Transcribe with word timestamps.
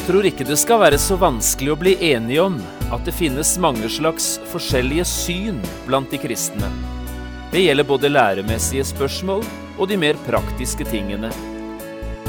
Jeg 0.00 0.06
tror 0.08 0.26
ikke 0.26 0.44
det 0.48 0.56
skal 0.56 0.78
være 0.80 0.96
så 0.98 1.16
vanskelig 1.20 1.74
å 1.74 1.78
bli 1.78 1.90
enige 2.08 2.40
om 2.40 2.54
at 2.88 3.02
det 3.04 3.12
finnes 3.12 3.50
mange 3.60 3.84
slags 3.92 4.38
forskjellige 4.48 5.04
syn 5.04 5.58
blant 5.84 6.08
de 6.08 6.16
kristne. 6.22 6.70
Det 7.52 7.66
gjelder 7.66 7.84
både 7.84 8.08
læremessige 8.08 8.86
spørsmål 8.88 9.44
og 9.76 9.90
de 9.90 9.98
mer 10.00 10.16
praktiske 10.24 10.86
tingene. 10.88 11.28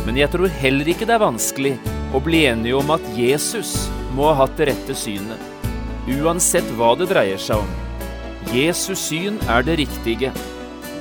Men 0.04 0.20
jeg 0.20 0.34
tror 0.36 0.52
heller 0.60 0.92
ikke 0.92 1.08
det 1.08 1.16
er 1.16 1.24
vanskelig 1.24 1.74
å 2.12 2.20
bli 2.26 2.44
enige 2.52 2.76
om 2.76 2.92
at 2.92 3.08
Jesus 3.16 3.88
må 4.20 4.28
ha 4.28 4.36
hatt 4.44 4.60
det 4.60 4.74
rette 4.74 5.00
synet, 5.06 5.40
uansett 6.20 6.76
hva 6.76 6.92
det 7.00 7.08
dreier 7.16 7.40
seg 7.40 7.64
om. 7.64 7.74
Jesus 8.52 9.08
syn 9.08 9.40
er 9.48 9.64
det 9.64 9.80
riktige. 9.86 10.36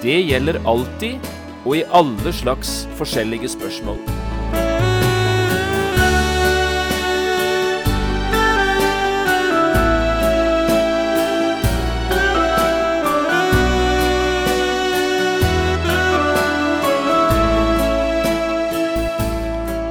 Det 0.07 0.21
gjelder 0.23 0.63
alltid 0.71 1.19
og 1.67 1.81
i 1.83 1.87
alle 1.91 2.39
slags 2.45 2.85
forskjellige 2.95 3.57
spørsmål. 3.59 4.20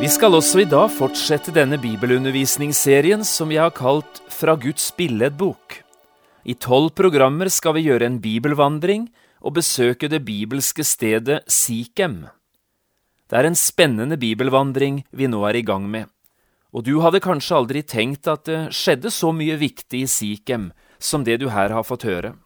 Vi 0.00 0.08
skal 0.08 0.32
også 0.32 0.62
i 0.62 0.64
dag 0.64 0.86
fortsette 0.96 1.52
denne 1.52 1.76
bibelundervisningsserien 1.76 3.20
som 3.28 3.50
vi 3.52 3.58
har 3.60 3.74
kalt 3.76 4.22
Fra 4.32 4.54
Guds 4.56 4.86
billedbok. 4.96 5.74
I 6.48 6.54
tolv 6.56 6.94
programmer 6.96 7.50
skal 7.52 7.74
vi 7.76 7.82
gjøre 7.84 8.06
en 8.08 8.16
bibelvandring 8.22 9.10
og 9.44 9.58
besøke 9.58 10.08
det 10.08 10.22
bibelske 10.24 10.86
stedet 10.88 11.42
Sikhem. 11.52 12.22
Det 13.28 13.36
er 13.36 13.48
en 13.50 13.58
spennende 13.60 14.16
bibelvandring 14.16 15.02
vi 15.12 15.28
nå 15.28 15.42
er 15.50 15.58
i 15.60 15.62
gang 15.68 15.84
med, 15.84 16.06
og 16.72 16.86
du 16.88 17.02
hadde 17.04 17.20
kanskje 17.20 17.58
aldri 17.58 17.82
tenkt 17.84 18.30
at 18.32 18.48
det 18.48 18.60
skjedde 18.72 19.12
så 19.12 19.34
mye 19.36 19.58
viktig 19.60 20.00
i 20.06 20.08
Sikhem 20.08 20.70
som 20.96 21.26
det 21.28 21.42
du 21.42 21.50
her 21.52 21.76
har 21.76 21.84
fått 21.84 22.06
høre. 22.08 22.38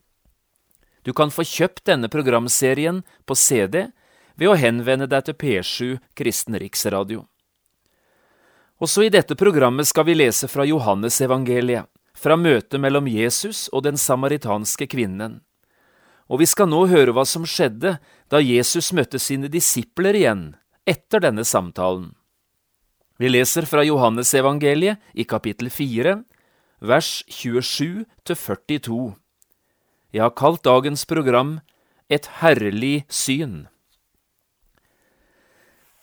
Du 1.06 1.12
kan 1.14 1.30
få 1.30 1.46
kjøpt 1.46 1.84
denne 1.86 2.10
programserien 2.10 3.04
på 3.22 3.38
CD 3.38 3.84
ved 4.34 4.50
å 4.50 4.58
henvende 4.58 5.06
deg 5.06 5.30
til 5.30 5.38
P7 5.38 6.02
Kristen 6.18 6.58
Riksradio. 6.58 7.22
Også 8.82 9.04
i 9.06 9.12
dette 9.12 9.36
programmet 9.38 9.86
skal 9.86 10.06
vi 10.08 10.16
lese 10.18 10.48
fra 10.50 10.66
Johannesevangeliet, 10.66 11.86
fra 12.14 12.36
møtet 12.38 12.80
mellom 12.82 13.06
Jesus 13.10 13.68
og 13.72 13.84
den 13.86 13.98
samaritanske 14.00 14.88
kvinnen. 14.90 15.40
Og 16.26 16.40
vi 16.40 16.48
skal 16.48 16.70
nå 16.70 16.86
høre 16.90 17.12
hva 17.14 17.26
som 17.28 17.44
skjedde 17.46 17.98
da 18.32 18.40
Jesus 18.40 18.92
møtte 18.96 19.20
sine 19.20 19.50
disipler 19.52 20.16
igjen 20.18 20.44
etter 20.88 21.22
denne 21.22 21.44
samtalen. 21.46 22.14
Vi 23.20 23.30
leser 23.30 23.68
fra 23.68 23.84
Johannesevangeliet 23.86 24.98
i 25.14 25.26
kapittel 25.28 25.70
4, 25.70 26.16
vers 26.82 27.10
27 27.30 28.02
til 28.26 28.36
42. 28.36 29.14
Jeg 30.14 30.22
har 30.22 30.34
kalt 30.34 30.64
dagens 30.66 31.06
program 31.06 31.60
Et 32.10 32.26
herlig 32.40 33.06
syn. 33.08 33.64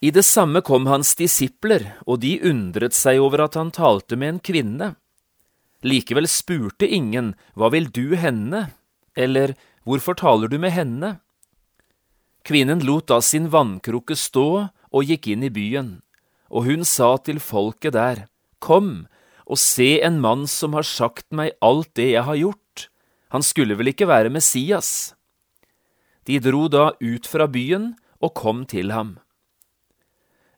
I 0.02 0.10
det 0.12 0.24
samme 0.26 0.64
kom 0.66 0.88
hans 0.90 1.14
disipler, 1.16 1.92
og 2.10 2.24
de 2.24 2.40
undret 2.50 2.96
seg 2.98 3.22
over 3.22 3.44
at 3.46 3.58
han 3.60 3.70
talte 3.70 4.18
med 4.18 4.34
en 4.34 4.40
kvinne. 4.42 4.88
Likevel 5.86 6.28
spurte 6.30 6.90
ingen 6.90 7.36
Hva 7.54 7.70
vil 7.74 7.90
du 7.94 8.16
henne? 8.18 8.72
eller 9.16 9.54
Hvorfor 9.86 10.18
taler 10.18 10.48
du 10.48 10.58
med 10.62 10.74
henne? 10.74 11.20
Kvinnen 12.46 12.82
lot 12.86 13.10
da 13.10 13.20
sin 13.22 13.50
vannkrukke 13.54 14.16
stå 14.18 14.48
og 14.70 15.06
gikk 15.06 15.28
inn 15.34 15.46
i 15.46 15.54
byen, 15.54 16.02
og 16.50 16.66
hun 16.70 16.86
sa 16.86 17.16
til 17.18 17.42
folket 17.42 17.94
der, 17.94 18.26
Kom 18.62 19.08
og 19.46 19.58
se 19.58 20.00
en 20.06 20.20
mann 20.22 20.46
som 20.48 20.74
har 20.78 20.86
sagt 20.86 21.28
meg 21.34 21.58
alt 21.62 21.94
det 21.98 22.12
jeg 22.14 22.26
har 22.26 22.38
gjort, 22.38 22.88
han 23.34 23.46
skulle 23.46 23.78
vel 23.80 23.90
ikke 23.94 24.10
være 24.10 24.34
Messias? 24.34 25.14
De 26.30 26.38
dro 26.40 26.68
da 26.70 26.92
ut 27.02 27.26
fra 27.26 27.48
byen 27.50 27.94
og 28.22 28.36
kom 28.38 28.66
til 28.70 28.94
ham. 28.94 29.18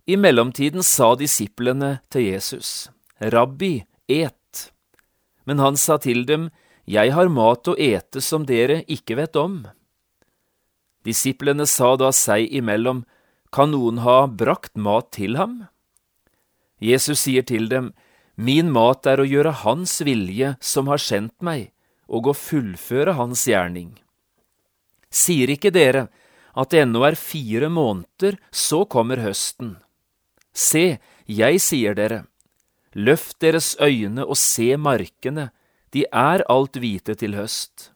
I 0.06 0.18
mellomtiden 0.20 0.84
sa 0.84 1.14
disiplene 1.16 2.02
til 2.12 2.26
Jesus, 2.34 2.90
Rabbi, 3.24 3.86
et. 4.12 4.64
Men 5.48 5.62
han 5.64 5.78
sa 5.80 5.96
til 5.98 6.26
dem, 6.28 6.50
Jeg 6.86 7.14
har 7.16 7.30
mat 7.32 7.68
å 7.72 7.76
ete 7.80 8.20
som 8.20 8.44
dere 8.44 8.84
ikke 8.92 9.16
vet 9.16 9.38
om. 9.40 9.62
Disiplene 11.08 11.64
sa 11.66 11.96
da 11.96 12.12
seg 12.12 12.52
imellom, 12.52 13.06
Kan 13.52 13.72
noen 13.72 14.02
ha 14.04 14.28
brakt 14.28 14.76
mat 14.76 15.12
til 15.16 15.38
ham? 15.38 15.68
Jesus 16.82 17.24
sier 17.24 17.48
til 17.48 17.70
dem, 17.70 17.94
Min 18.36 18.72
mat 18.76 19.08
er 19.08 19.22
å 19.24 19.30
gjøre 19.30 19.64
Hans 19.64 20.02
vilje 20.02 20.58
som 20.60 20.92
har 20.92 21.00
sendt 21.00 21.40
meg, 21.40 21.72
og 22.12 22.28
å 22.28 22.36
fullføre 22.36 23.16
Hans 23.16 23.48
gjerning. 23.48 23.96
Sier 25.08 25.48
ikke 25.48 25.72
dere 25.72 26.10
at 26.60 26.76
det 26.76 26.84
ennå 26.84 27.06
er 27.08 27.16
fire 27.16 27.72
måneder, 27.72 28.36
så 28.52 28.84
kommer 28.84 29.24
høsten? 29.24 29.78
Se, 30.54 31.00
jeg 31.26 31.60
sier 31.62 31.98
dere, 31.98 32.24
løft 32.94 33.40
deres 33.42 33.74
øyne 33.82 34.26
og 34.26 34.38
se 34.38 34.76
markene, 34.78 35.50
de 35.94 36.06
er 36.10 36.44
alt 36.50 36.78
hvite 36.78 37.16
til 37.18 37.36
høst. 37.38 37.92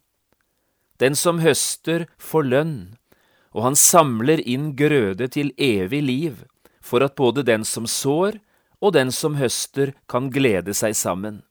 Den 1.00 1.16
som 1.16 1.40
høster, 1.40 2.08
får 2.18 2.50
lønn, 2.50 2.78
og 3.54 3.64
han 3.70 3.78
samler 3.78 4.42
inn 4.42 4.74
grøde 4.78 5.30
til 5.34 5.54
evig 5.58 6.02
liv, 6.02 6.44
for 6.82 7.06
at 7.06 7.16
både 7.16 7.46
den 7.46 7.66
som 7.66 7.86
sår 7.86 8.40
og 8.82 8.94
den 8.94 9.12
som 9.14 9.38
høster 9.38 9.94
kan 10.10 10.32
glede 10.34 10.74
seg 10.78 10.96
sammen. 10.98 11.44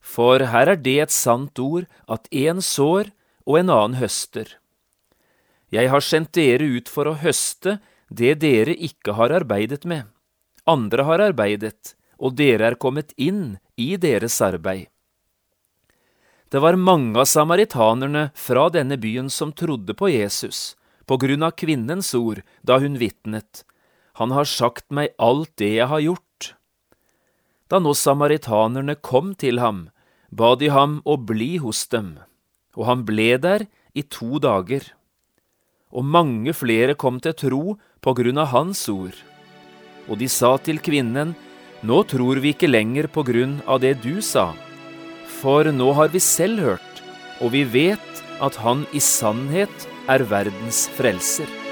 For 0.00 0.40
her 0.52 0.68
er 0.72 0.80
det 0.80 0.98
et 1.06 1.12
sant 1.12 1.58
ord 1.58 1.88
at 2.08 2.28
én 2.32 2.60
sår 2.60 3.12
og 3.44 3.60
en 3.60 3.72
annen 3.72 4.00
høster. 4.00 4.56
Jeg 5.72 5.88
har 5.90 6.04
sendt 6.04 6.32
dere 6.36 6.64
ut 6.76 6.88
for 6.92 7.08
å 7.08 7.16
høste 7.18 7.78
det 8.08 8.36
dere 8.44 8.76
ikke 8.76 9.16
har 9.16 9.32
arbeidet 9.32 9.84
med. 9.88 10.04
Andre 10.64 11.04
har 11.04 11.20
arbeidet, 11.20 11.94
og 12.16 12.36
dere 12.38 12.70
er 12.70 12.80
kommet 12.80 13.12
inn 13.20 13.58
i 13.76 13.96
deres 14.00 14.40
arbeid. 14.44 14.88
Det 16.48 16.60
var 16.62 16.78
mange 16.78 17.18
av 17.18 17.26
samaritanerne 17.26 18.28
fra 18.38 18.68
denne 18.70 18.96
byen 19.00 19.28
som 19.30 19.52
trodde 19.52 19.96
på 19.98 20.08
Jesus, 20.12 20.76
på 21.04 21.18
grunn 21.20 21.42
av 21.42 21.56
kvinnens 21.58 22.14
ord 22.14 22.44
da 22.62 22.78
hun 22.78 22.98
vitnet, 23.00 23.64
Han 24.14 24.30
har 24.30 24.46
sagt 24.46 24.92
meg 24.94 25.10
alt 25.18 25.50
det 25.58 25.72
jeg 25.74 25.88
har 25.90 25.98
gjort. 25.98 26.54
Da 27.66 27.80
nå 27.82 27.90
samaritanerne 27.98 28.94
kom 28.94 29.34
til 29.34 29.58
ham, 29.58 29.88
ba 30.30 30.54
de 30.54 30.68
ham 30.70 31.00
å 31.04 31.16
bli 31.18 31.56
hos 31.58 31.88
dem, 31.90 32.20
og 32.78 32.86
han 32.86 33.02
ble 33.02 33.34
der 33.42 33.66
i 33.92 34.06
to 34.06 34.38
dager. 34.38 34.86
Og 35.90 36.06
mange 36.06 36.54
flere 36.54 36.94
kom 36.94 37.18
til 37.18 37.34
tro 37.34 37.78
på 38.00 38.14
grunn 38.14 38.38
av 38.38 38.54
hans 38.54 38.86
ord. 38.88 39.18
Og 40.08 40.20
de 40.20 40.28
sa 40.28 40.56
til 40.60 40.80
kvinnen, 40.84 41.34
Nå 41.84 41.98
tror 42.08 42.38
vi 42.40 42.54
ikke 42.54 42.70
lenger 42.70 43.10
på 43.12 43.20
grunn 43.28 43.58
av 43.68 43.82
det 43.82 43.98
du 44.00 44.22
sa, 44.24 44.54
for 45.42 45.68
nå 45.68 45.90
har 45.98 46.08
vi 46.14 46.22
selv 46.22 46.62
hørt, 46.64 47.02
og 47.44 47.52
vi 47.52 47.60
vet 47.68 48.22
at 48.40 48.56
han 48.64 48.86
i 48.96 49.02
sannhet 49.04 49.84
er 50.08 50.24
verdens 50.30 50.86
frelser. 50.96 51.63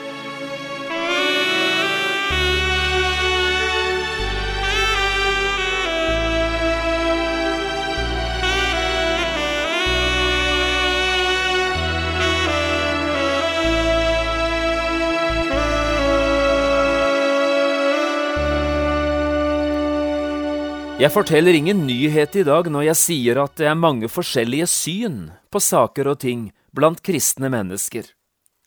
Jeg 21.03 21.11
forteller 21.11 21.57
ingen 21.59 21.81
nyhet 21.83 22.37
i 22.39 22.45
dag 22.47 22.69
når 22.71 22.85
jeg 22.93 22.99
sier 23.01 23.39
at 23.43 23.57
det 23.59 23.67
er 23.67 23.75
mange 23.75 24.07
forskjellige 24.07 24.69
syn 24.71 25.17
på 25.51 25.59
saker 25.59 26.13
og 26.13 26.21
ting 26.23 26.45
blant 26.71 27.01
kristne 27.03 27.49
mennesker. 27.51 28.05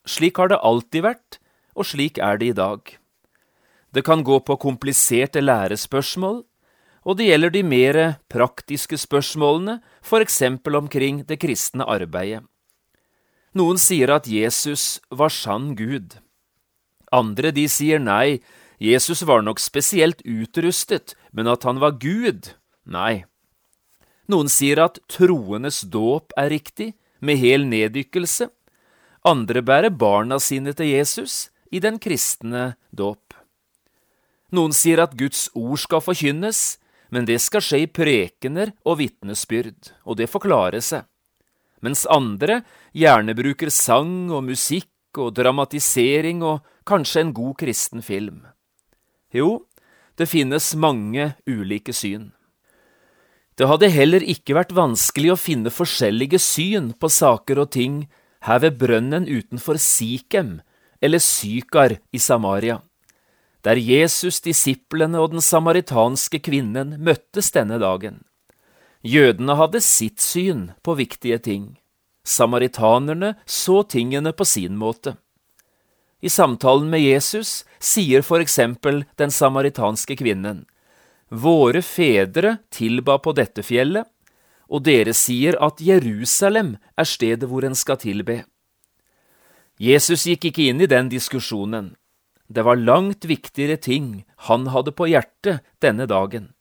Slik 0.03 0.41
har 0.41 0.51
det 0.51 0.57
alltid 0.59 1.05
vært, 1.05 1.37
og 1.79 1.87
slik 1.87 2.19
er 2.19 2.41
det 2.41 2.49
i 2.49 2.57
dag. 2.57 2.81
Det 3.95 4.03
kan 4.03 4.25
gå 4.27 4.41
på 4.43 4.57
kompliserte 4.59 5.39
lærespørsmål, 5.45 6.41
og 7.07 7.15
det 7.15 7.29
gjelder 7.29 7.55
de 7.55 7.63
mer 7.63 8.01
praktiske 8.27 8.99
spørsmålene, 8.99 9.77
for 10.03 10.19
eksempel 10.19 10.75
omkring 10.75 11.23
det 11.29 11.39
kristne 11.39 11.87
arbeidet. 11.87 12.43
Noen 13.55 13.79
sier 13.79 14.11
at 14.11 14.27
Jesus 14.27 14.99
var 15.07 15.31
sann 15.31 15.71
Gud. 15.79 16.19
Andre 17.15 17.55
de 17.55 17.69
sier 17.71 18.03
nei, 18.03 18.41
Jesus 18.79 19.21
var 19.23 19.41
nok 19.41 19.59
spesielt 19.59 20.21
utrustet, 20.25 21.15
men 21.31 21.47
at 21.47 21.63
han 21.63 21.79
var 21.79 21.97
Gud, 22.01 22.51
nei. 22.83 23.25
Noen 24.27 24.49
sier 24.49 24.81
at 24.83 24.99
troendes 25.11 25.83
dåp 25.93 26.33
er 26.37 26.49
riktig, 26.51 26.93
med 27.19 27.39
hel 27.39 27.65
neddykkelse. 27.65 28.49
Andre 29.25 29.61
bærer 29.65 29.89
barna 29.89 30.37
sine 30.43 30.75
til 30.77 30.91
Jesus 30.91 31.49
i 31.71 31.79
den 31.81 31.97
kristne 32.01 32.75
dåp. 32.91 33.33
Noen 34.53 34.75
sier 34.75 35.01
at 35.01 35.15
Guds 35.17 35.47
ord 35.57 35.79
skal 35.81 36.03
forkynnes, 36.05 36.77
men 37.09 37.25
det 37.25 37.39
skal 37.41 37.63
skje 37.63 37.83
i 37.85 37.89
prekener 37.89 38.73
og 38.85 38.99
vitnesbyrd, 39.01 39.93
og 40.05 40.19
det 40.19 40.29
forklarer 40.29 40.83
seg. 40.83 41.05
Mens 41.85 42.05
andre 42.09 42.61
gjerne 42.97 43.35
bruker 43.37 43.69
sang 43.73 44.31
og 44.33 44.45
musikk 44.47 45.19
og 45.21 45.33
dramatisering 45.37 46.43
og 46.45 46.65
kanskje 46.87 47.25
en 47.25 47.33
god 47.35 47.55
kristen 47.61 48.05
film. 48.05 48.43
Jo, 49.35 49.65
det 50.15 50.29
finnes 50.31 50.71
mange 50.79 51.33
ulike 51.43 51.93
syn. 51.95 52.31
Det 53.55 53.67
hadde 53.67 53.91
heller 53.91 54.23
ikke 54.23 54.55
vært 54.55 54.73
vanskelig 54.75 55.33
å 55.33 55.39
finne 55.39 55.71
forskjellige 55.71 56.39
syn 56.43 56.93
på 56.99 57.11
saker 57.11 57.61
og 57.63 57.71
ting 57.75 58.01
her 58.47 58.63
ved 58.63 58.79
brønnen 58.79 59.27
utenfor 59.27 59.79
Sikhem 59.79 60.59
eller 61.03 61.23
Sykar 61.23 61.99
i 62.15 62.19
Samaria 62.19 62.81
der 63.65 63.79
Jesus, 63.81 64.41
disiplene 64.45 65.19
og 65.23 65.33
den 65.33 65.41
samaritanske 65.41 66.39
kvinnen 66.45 66.99
møttes 67.01 67.49
denne 67.55 67.79
dagen. 67.81 68.21
Jødene 69.01 69.55
hadde 69.57 69.81
sitt 69.81 70.21
syn 70.21 70.69
på 70.85 70.93
viktige 70.99 71.39
ting. 71.41 71.65
Samaritanerne 72.25 73.33
så 73.45 73.81
tingene 73.89 74.33
på 74.37 74.45
sin 74.45 74.77
måte. 74.77 75.15
I 76.25 76.29
samtalen 76.29 76.89
med 76.89 77.03
Jesus 77.05 77.65
sier 77.77 78.23
for 78.25 78.41
eksempel 78.41 79.03
den 79.21 79.31
samaritanske 79.31 80.17
kvinnen, 80.17 80.63
Våre 81.29 81.81
fedre 81.81 82.57
tilba 82.73 83.17
på 83.21 83.33
dette 83.37 83.61
fjellet, 83.65 84.05
og 84.69 84.85
dere 84.85 85.13
sier 85.13 85.57
at 85.61 85.81
Jerusalem 85.81 86.75
er 86.97 87.07
stedet 87.09 87.49
hvor 87.49 87.65
en 87.65 87.77
skal 87.77 87.99
tilbe. 88.01 88.43
Jesus 89.81 90.25
gikk 90.29 90.47
ikke 90.49 90.69
inn 90.69 90.81
i 90.81 90.89
den 90.89 91.09
diskusjonen. 91.11 91.93
Det 92.47 92.63
var 92.65 92.77
langt 92.77 93.25
viktigere 93.25 93.77
ting 93.77 94.23
han 94.47 94.69
hadde 94.73 94.93
på 94.93 95.09
hjertet 95.09 95.65
denne 95.81 96.05
dagen. 96.09 96.53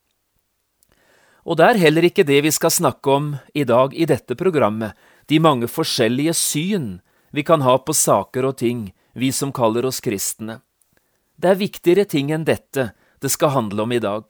Og 1.45 1.57
det 1.57 1.69
er 1.69 1.81
heller 1.85 2.05
ikke 2.09 2.25
det 2.25 2.41
vi 2.41 2.51
skal 2.53 2.73
snakke 2.73 3.17
om 3.17 3.33
i 3.53 3.63
dag 3.63 3.93
i 3.93 4.05
dette 4.09 4.37
programmet, 4.37 4.93
de 5.29 5.39
mange 5.39 5.69
forskjellige 5.69 6.33
syn 6.37 6.87
vi 7.31 7.45
kan 7.45 7.61
ha 7.61 7.77
på 7.77 7.93
saker 7.93 8.49
og 8.49 8.57
ting, 8.57 8.89
vi 9.15 9.31
som 9.31 9.53
kaller 9.55 9.85
oss 9.87 10.01
kristne. 10.03 10.59
Det 11.35 11.51
er 11.51 11.59
viktigere 11.59 12.05
ting 12.05 12.31
enn 12.35 12.45
dette 12.47 12.91
det 13.23 13.31
skal 13.31 13.55
handle 13.55 13.87
om 13.87 13.93
i 13.95 14.01
dag. 14.03 14.27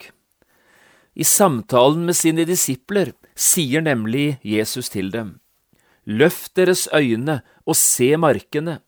I 1.16 1.26
samtalen 1.26 2.06
med 2.06 2.18
sine 2.18 2.46
disipler 2.46 3.14
sier 3.36 3.82
nemlig 3.82 4.38
Jesus 4.44 4.92
til 4.94 5.12
dem, 5.12 5.40
Løft 6.06 6.54
deres 6.56 6.86
øyne 6.94 7.40
og 7.66 7.78
se 7.80 8.14
markene, 8.18 8.80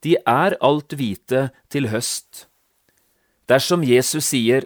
de 0.00 0.16
er 0.24 0.56
alt 0.64 0.94
hvite 0.96 1.50
til 1.68 1.90
høst. 1.92 2.46
Dersom 3.50 3.84
Jesus 3.84 4.32
sier, 4.32 4.64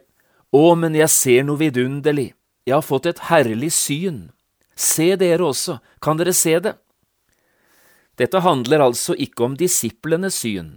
Å, 0.52 0.74
men 0.74 0.94
jeg 0.94 1.10
ser 1.10 1.44
noe 1.46 1.58
vidunderlig, 1.58 2.32
jeg 2.66 2.74
har 2.76 2.86
fått 2.86 3.06
et 3.10 3.24
herlig 3.30 3.72
syn, 3.74 4.30
se 4.74 5.14
dere 5.18 5.46
også, 5.46 5.78
kan 6.02 6.18
dere 6.18 6.34
se 6.34 6.56
det? 6.62 6.74
Dette 8.20 8.42
handler 8.44 8.82
altså 8.84 9.14
ikke 9.16 9.46
om 9.46 9.56
disiplenes 9.56 10.42
syn, 10.42 10.74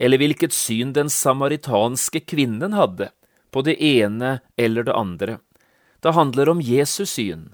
eller 0.00 0.20
hvilket 0.20 0.54
syn 0.56 0.94
den 0.96 1.10
samaritanske 1.12 2.22
kvinnen 2.24 2.72
hadde, 2.76 3.10
på 3.52 3.62
det 3.66 3.76
ene 3.84 4.38
eller 4.56 4.86
det 4.86 4.94
andre. 4.96 5.38
Det 6.00 6.14
handler 6.16 6.48
om 6.48 6.62
Jesus' 6.64 7.16
syn, 7.18 7.50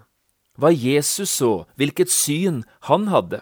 hva 0.59 0.71
Jesus 0.71 1.33
så, 1.41 1.65
hvilket 1.75 2.13
syn 2.13 2.63
han 2.87 3.09
hadde. 3.11 3.41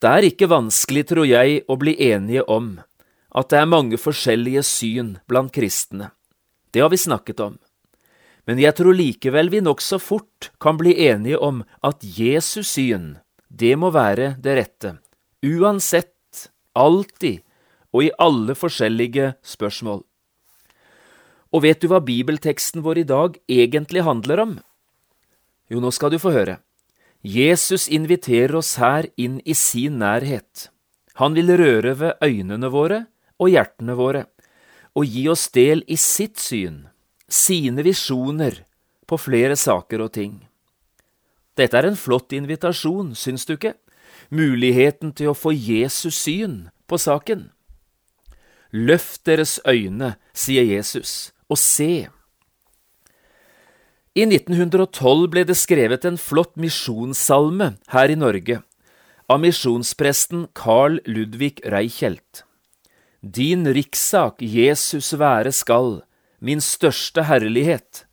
Det 0.00 0.10
er 0.10 0.26
ikke 0.26 0.48
vanskelig, 0.50 1.04
tror 1.12 1.28
jeg, 1.28 1.60
å 1.68 1.76
bli 1.78 1.94
enige 2.08 2.42
om 2.50 2.78
at 3.32 3.52
det 3.52 3.60
er 3.60 3.68
mange 3.70 3.98
forskjellige 4.00 4.64
syn 4.66 5.12
blant 5.30 5.52
kristne. 5.54 6.10
Det 6.72 6.80
har 6.82 6.90
vi 6.92 7.00
snakket 7.00 7.40
om. 7.44 7.58
Men 8.48 8.58
jeg 8.58 8.74
tror 8.74 8.96
likevel 8.96 9.52
vi 9.52 9.60
nokså 9.62 10.00
fort 10.02 10.50
kan 10.60 10.80
bli 10.80 10.96
enige 11.06 11.38
om 11.38 11.62
at 11.86 12.02
Jesus' 12.02 12.72
syn, 12.74 13.20
det 13.52 13.74
må 13.76 13.90
være 13.92 14.34
det 14.40 14.56
rette. 14.56 14.96
Uansett, 15.44 16.48
alltid 16.72 17.42
og 17.92 18.06
i 18.06 18.12
alle 18.16 18.56
forskjellige 18.56 19.34
spørsmål. 19.44 20.00
Og 21.52 21.64
vet 21.66 21.82
du 21.82 21.90
hva 21.92 22.00
bibelteksten 22.00 22.80
vår 22.84 23.02
i 23.02 23.08
dag 23.08 23.36
egentlig 23.44 24.04
handler 24.06 24.40
om? 24.40 24.54
Jo, 25.68 25.82
nå 25.84 25.92
skal 25.92 26.14
du 26.14 26.18
få 26.20 26.32
høre. 26.32 26.58
Jesus 27.22 27.86
inviterer 27.92 28.56
oss 28.56 28.74
her 28.80 29.06
inn 29.20 29.38
i 29.44 29.54
sin 29.54 30.00
nærhet. 30.00 30.70
Han 31.20 31.36
vil 31.36 31.52
røre 31.60 31.92
ved 32.00 32.24
øynene 32.24 32.72
våre 32.72 33.04
og 33.38 33.52
hjertene 33.52 33.94
våre, 33.98 34.24
og 34.96 35.08
gi 35.08 35.26
oss 35.28 35.48
del 35.52 35.84
i 35.88 35.96
sitt 36.00 36.40
syn, 36.40 36.86
sine 37.28 37.84
visjoner, 37.84 38.62
på 39.08 39.18
flere 39.20 39.56
saker 39.58 40.04
og 40.04 40.12
ting. 40.14 40.34
Dette 41.58 41.76
er 41.76 41.88
en 41.88 41.98
flott 41.98 42.32
invitasjon, 42.32 43.12
syns 43.18 43.44
du 43.48 43.56
ikke? 43.56 43.74
Muligheten 44.32 45.12
til 45.12 45.32
å 45.32 45.36
få 45.36 45.52
Jesus 45.52 46.16
syn 46.24 46.70
på 46.88 46.98
saken. 47.00 47.50
Løft 48.72 49.26
deres 49.28 49.58
øyne, 49.68 50.14
sier 50.32 50.64
Jesus, 50.64 51.32
og 51.52 51.60
se. 51.60 52.08
I 54.16 54.24
1912 54.28 55.28
ble 55.32 55.44
det 55.48 55.56
skrevet 55.60 56.04
en 56.08 56.16
flott 56.20 56.56
misjonssalme 56.60 57.74
her 57.92 58.12
i 58.12 58.16
Norge 58.16 58.62
av 59.32 59.40
misjonspresten 59.40 60.48
Carl 60.56 60.98
Ludvig 61.08 61.62
Reichelt. 61.64 62.44
Din 63.20 63.68
rikssak 63.72 64.42
Jesus 64.42 65.12
være 65.16 65.52
skal, 65.54 66.02
min 66.40 66.60
største 66.60 67.24
herlighet. 67.28 68.04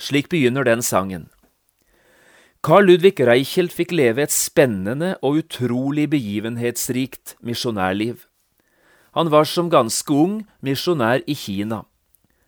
Slik 0.00 0.30
begynner 0.32 0.66
den 0.66 0.82
sangen. 0.82 1.28
Carl 2.64 2.86
Ludvig 2.88 3.18
Reichelt 3.20 3.74
fikk 3.76 3.90
leve 3.92 4.22
et 4.24 4.32
spennende 4.32 5.10
og 5.20 5.42
utrolig 5.42 6.06
begivenhetsrikt 6.14 7.34
misjonærliv. 7.44 8.22
Han 9.12 9.28
var 9.28 9.44
som 9.44 9.68
ganske 9.68 10.08
ung 10.08 10.38
misjonær 10.64 11.20
i 11.28 11.36
Kina. 11.36 11.82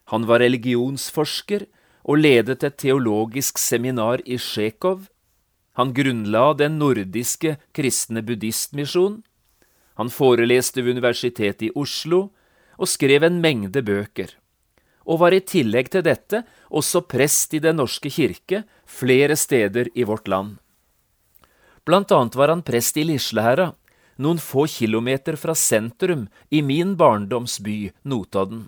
Han 0.08 0.24
var 0.24 0.40
religionsforsker 0.40 1.66
og 2.08 2.22
ledet 2.22 2.64
et 2.64 2.78
teologisk 2.80 3.60
seminar 3.60 4.24
i 4.24 4.38
Tsjekhov. 4.40 5.04
Han 5.76 5.92
grunnla 5.92 6.46
den 6.56 6.78
nordiske 6.80 7.58
kristne 7.76 8.24
buddhistmisjon. 8.24 9.20
Han 10.00 10.08
foreleste 10.08 10.80
ved 10.80 10.96
Universitetet 10.96 11.68
i 11.68 11.74
Oslo 11.76 12.30
og 12.80 12.88
skrev 12.88 13.28
en 13.28 13.42
mengde 13.44 13.84
bøker, 13.84 14.32
og 15.06 15.20
var 15.22 15.34
i 15.34 15.40
tillegg 15.40 15.90
til 15.94 16.04
dette 16.06 16.42
også 16.68 17.04
prest 17.06 17.54
i 17.54 17.62
Den 17.62 17.78
norske 17.80 18.10
kirke 18.10 18.64
flere 18.86 19.36
steder 19.36 19.90
i 19.94 20.04
vårt 20.04 20.28
land. 20.28 20.56
Blant 21.86 22.10
annet 22.10 22.34
var 22.34 22.50
han 22.50 22.64
prest 22.66 22.96
i 22.98 23.04
Lislehæra, 23.06 23.70
noen 24.18 24.40
få 24.42 24.66
kilometer 24.66 25.36
fra 25.38 25.54
sentrum 25.54 26.26
i 26.50 26.62
min 26.62 26.96
barndomsby 26.98 27.92
Notodden. 28.02 28.66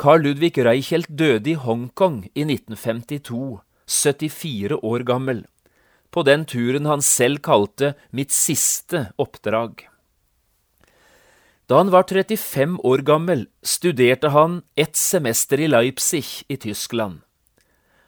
Carl 0.00 0.24
Ludvig 0.24 0.56
Reichelt 0.64 1.10
døde 1.10 1.52
i 1.52 1.58
Hongkong 1.60 2.24
i 2.32 2.42
1952, 2.46 3.60
74 3.86 4.80
år 4.80 5.04
gammel, 5.06 5.44
på 6.10 6.24
den 6.26 6.46
turen 6.48 6.88
han 6.88 7.02
selv 7.02 7.42
kalte 7.44 7.92
mitt 8.10 8.32
siste 8.34 9.10
oppdrag. 9.20 9.84
Da 11.66 11.80
han 11.80 11.90
var 11.90 12.04
35 12.04 12.78
år 12.84 13.04
gammel, 13.06 13.46
studerte 13.62 14.28
han 14.34 14.62
ett 14.76 14.96
semester 14.96 15.60
i 15.60 15.68
Leipzig 15.68 16.44
i 16.48 16.56
Tyskland. 16.56 17.22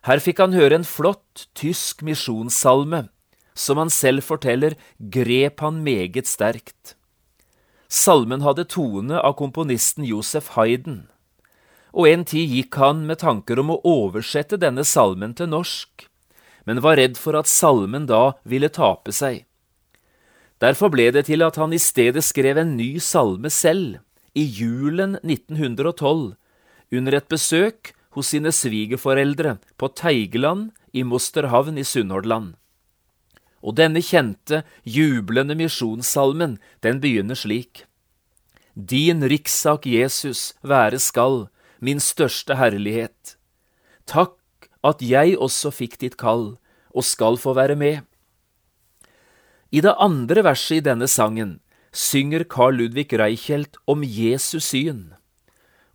Her 0.04 0.20
fikk 0.22 0.42
han 0.44 0.54
høre 0.54 0.76
en 0.76 0.86
flott 0.86 1.48
tysk 1.56 2.04
misjonssalme, 2.06 3.08
som 3.56 3.80
han 3.80 3.90
selv 3.90 4.22
forteller 4.22 4.76
grep 4.98 5.64
han 5.64 5.82
meget 5.82 6.28
sterkt. 6.28 6.94
Salmen 7.88 8.44
hadde 8.44 8.68
tone 8.68 9.18
av 9.18 9.38
komponisten 9.40 10.04
Josef 10.04 10.52
Hayden 10.54 11.06
og 11.96 12.10
en 12.10 12.26
tid 12.28 12.52
gikk 12.52 12.76
han 12.76 13.04
med 13.08 13.22
tanker 13.24 13.60
om 13.62 13.72
å 13.72 13.80
oversette 13.88 14.58
denne 14.60 14.84
salmen 14.84 15.32
til 15.36 15.48
norsk, 15.48 16.04
men 16.68 16.82
var 16.84 16.98
redd 17.00 17.16
for 17.16 17.38
at 17.38 17.48
salmen 17.48 18.04
da 18.10 18.36
ville 18.44 18.68
tape 18.68 19.14
seg. 19.16 19.46
Derfor 20.60 20.88
ble 20.92 21.10
det 21.12 21.26
til 21.28 21.44
at 21.44 21.58
han 21.60 21.74
i 21.76 21.80
stedet 21.80 22.24
skrev 22.24 22.56
en 22.60 22.76
ny 22.78 22.96
salme 23.02 23.50
selv, 23.52 23.98
i 24.36 24.44
julen 24.44 25.16
1912 25.24 26.36
under 26.92 27.16
et 27.16 27.28
besøk 27.28 27.92
hos 28.16 28.32
sine 28.32 28.52
svigerforeldre 28.52 29.56
på 29.80 29.88
Teigeland 29.96 30.70
i 30.92 31.04
Mosterhavn 31.04 31.76
i 31.80 31.84
Sunnhordland. 31.84 32.54
Og 33.60 33.76
denne 33.76 34.00
kjente, 34.04 34.62
jublende 34.84 35.56
misjonssalmen, 35.58 36.56
den 36.84 37.00
begynner 37.02 37.36
slik. 37.36 37.84
Din 38.76 39.24
rikssak, 39.24 39.86
Jesus, 39.88 40.54
være 40.62 41.00
skal, 41.00 41.48
min 41.80 42.00
største 42.00 42.56
herlighet. 42.56 43.36
Takk 44.06 44.68
at 44.84 45.02
jeg 45.02 45.36
også 45.40 45.72
fikk 45.74 45.98
ditt 46.00 46.16
kall, 46.20 46.54
og 46.96 47.04
skal 47.04 47.40
få 47.40 47.56
være 47.56 47.76
med. 47.76 48.04
I 49.74 49.82
det 49.82 49.94
andre 49.98 50.44
verset 50.46 50.78
i 50.78 50.84
denne 50.86 51.08
sangen 51.10 51.58
synger 51.96 52.44
Carl 52.44 52.76
Ludvig 52.78 53.12
Reichelt 53.18 53.78
om 53.88 54.04
Jesus 54.04 54.70
syn. 54.70 55.14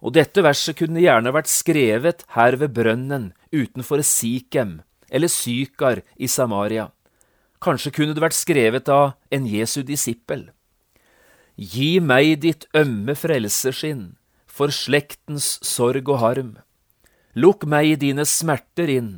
Og 0.02 0.16
dette 0.18 0.42
verset 0.44 0.80
kunne 0.80 1.04
gjerne 1.04 1.32
vært 1.34 1.52
skrevet 1.52 2.26
her 2.36 2.58
ved 2.58 2.74
brønnen 2.76 3.32
utenfor 3.54 4.02
Sikhem 4.04 4.80
eller 5.12 5.32
Sykar 5.32 6.02
i 6.18 6.28
Samaria. 6.28 6.90
Kanskje 7.62 7.94
kunne 7.94 8.16
det 8.18 8.24
vært 8.24 8.38
skrevet 8.38 8.90
av 8.90 9.14
en 9.30 9.46
Jesu 9.46 9.84
disippel. 9.86 10.50
Gi 11.56 12.00
meg 12.02 12.40
ditt 12.42 12.66
ømme 12.74 13.14
frelseskinn 13.14 14.16
for 14.50 14.74
slektens 14.74 15.60
sorg 15.64 16.10
og 16.10 16.24
harm. 16.24 16.56
Lukk 17.38 17.68
meg 17.70 17.92
i 17.94 18.00
dine 18.00 18.26
smerter 18.28 18.90
inn 18.90 19.12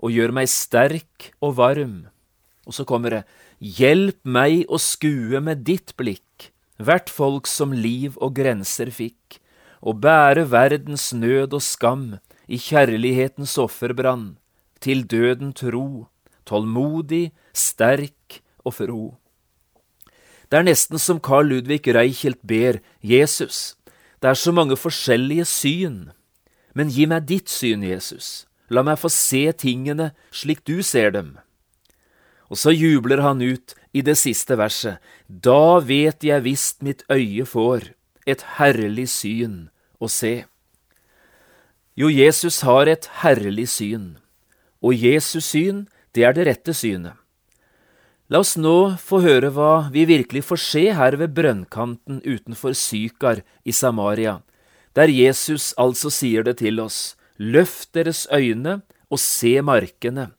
og 0.00 0.14
gjør 0.16 0.32
meg 0.34 0.48
sterk 0.48 1.30
og 1.44 1.58
varm. 1.60 2.08
Og 2.68 2.76
så 2.76 2.84
kommer 2.88 3.14
det, 3.14 3.22
hjelp 3.58 4.20
meg 4.24 4.64
å 4.68 4.78
skue 4.80 5.40
med 5.44 5.64
ditt 5.68 5.94
blikk 6.00 6.50
hvert 6.80 7.12
folk 7.12 7.48
som 7.48 7.74
liv 7.76 8.16
og 8.18 8.34
grenser 8.38 8.90
fikk, 8.94 9.38
og 9.80 10.00
bære 10.04 10.46
verdens 10.52 11.10
nød 11.16 11.56
og 11.56 11.64
skam 11.64 12.04
i 12.48 12.58
kjærlighetens 12.60 13.56
offerbrann, 13.60 14.36
til 14.80 15.04
døden 15.04 15.52
tro, 15.56 16.08
tålmodig, 16.48 17.30
sterk 17.52 18.40
og 18.64 18.76
fro. 18.76 19.02
Det 20.50 20.58
er 20.58 20.66
nesten 20.66 20.98
som 20.98 21.20
Carl 21.22 21.52
Ludvig 21.52 21.84
Reichelt 21.94 22.40
ber 22.42 22.80
Jesus, 23.00 23.76
det 24.20 24.32
er 24.32 24.40
så 24.40 24.52
mange 24.52 24.76
forskjellige 24.76 25.46
syn, 25.48 26.10
men 26.74 26.90
gi 26.92 27.06
meg 27.08 27.28
ditt 27.28 27.48
syn, 27.52 27.84
Jesus, 27.86 28.46
la 28.68 28.82
meg 28.84 29.00
få 29.00 29.08
se 29.12 29.46
tingene 29.56 30.10
slik 30.32 30.64
du 30.68 30.82
ser 30.84 31.12
dem. 31.14 31.38
Og 32.50 32.58
så 32.58 32.74
jubler 32.74 33.22
han 33.22 33.42
ut 33.42 33.74
i 33.94 34.02
det 34.02 34.16
siste 34.18 34.56
verset, 34.58 34.98
da 35.26 35.78
vet 35.78 36.24
jeg 36.26 36.44
visst 36.46 36.82
mitt 36.82 37.04
øye 37.10 37.46
får 37.46 37.92
et 38.26 38.42
herlig 38.58 39.06
syn 39.10 39.68
å 40.02 40.10
se. 40.10 40.44
Jo, 41.94 42.10
Jesus 42.10 42.62
har 42.66 42.90
et 42.90 43.06
herlig 43.22 43.68
syn, 43.70 44.16
og 44.82 44.94
Jesus 44.94 45.50
syn, 45.52 45.86
det 46.14 46.26
er 46.26 46.34
det 46.34 46.46
rette 46.48 46.74
synet. 46.74 47.14
La 48.30 48.40
oss 48.44 48.54
nå 48.54 48.94
få 49.02 49.20
høre 49.24 49.50
hva 49.50 49.90
vi 49.90 50.04
virkelig 50.06 50.44
får 50.46 50.60
se 50.62 50.84
her 50.94 51.16
ved 51.18 51.34
brønnkanten 51.34 52.20
utenfor 52.22 52.76
Sykar 52.78 53.42
i 53.66 53.74
Samaria, 53.74 54.38
der 54.94 55.10
Jesus 55.10 55.72
altså 55.78 56.12
sier 56.14 56.46
det 56.46 56.60
til 56.62 56.78
oss, 56.82 57.16
løft 57.38 57.90
deres 57.98 58.28
øyne 58.30 58.80
og 59.10 59.18
se 59.18 59.56
markene, 59.66 60.30